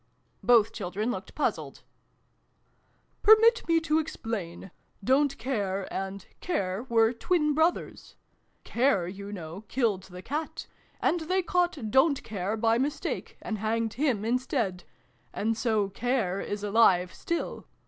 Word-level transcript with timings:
Both 0.41 0.73
children 0.73 1.11
looked 1.11 1.35
puzzled." 1.35 1.83
Permit 3.21 3.67
me 3.67 3.79
to 3.81 3.99
explain.' 3.99 4.71
Don't 5.11 5.37
care' 5.37 5.87
and' 5.93 6.25
Care' 6.47 6.87
were 6.89 7.13
twin 7.13 7.53
brothers.' 7.53 8.15
Care,' 8.73 9.07
you 9.07 9.31
know, 9.31 9.61
killed 9.67 10.01
the 10.05 10.23
Cat. 10.23 10.65
And 11.01 11.19
they 11.19 11.43
caught' 11.43 11.91
Don't 11.91 12.23
care' 12.23 12.57
by 12.57 12.79
mistake, 12.79 13.37
and 13.43 13.59
hanged 13.59 13.93
him 13.93 14.25
instead. 14.25 14.85
And 15.33 15.55
so' 15.55 15.89
Care' 15.89 16.41
is 16.41 16.63
alive 16.63 17.13
still. 17.13 17.67